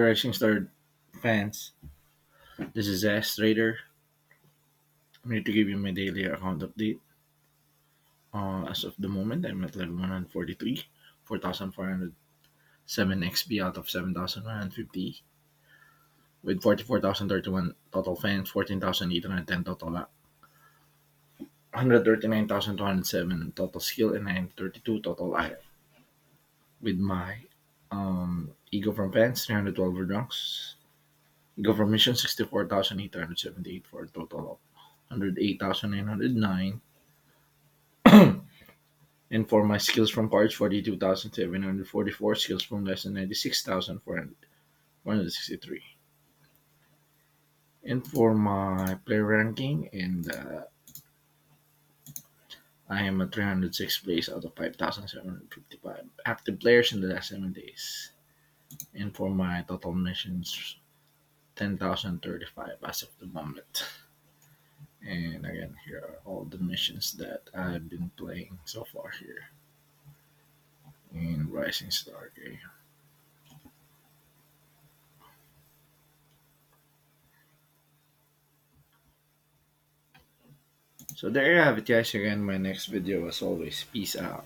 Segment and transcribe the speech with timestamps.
[0.00, 0.66] Rising Star
[1.22, 1.72] fans,
[2.74, 3.78] this is S Trader.
[5.24, 6.98] I'm here to give you my daily account update.
[8.32, 10.82] Uh, as of the moment, I'm at level 143,
[11.22, 15.22] 4,407 XP out of 7,150,
[16.42, 20.10] with 44,031 total fans, 14,810 total luck,
[21.72, 25.58] 139,207 total skill, and 932 total item.
[26.82, 27.36] With my
[27.92, 30.74] um, Ego from fans, 312 drunks.
[31.56, 34.58] Ego from mission, 64,878 for a total of
[35.10, 36.80] 108,909.
[39.30, 42.34] and for my skills from parts, 42,744.
[42.34, 45.82] Skills from lesson, 96,463.
[47.84, 50.62] And for my player ranking, and uh,
[52.90, 58.10] I am at 306 place out of 5,755 active players in the last 7 days.
[58.94, 60.76] And for my total missions,
[61.56, 63.84] 10,035 as of the moment.
[65.06, 69.50] And again, here are all the missions that I've been playing so far here
[71.12, 72.58] in Rising Star game.
[81.16, 84.44] So there you have it guys again my next video as always peace out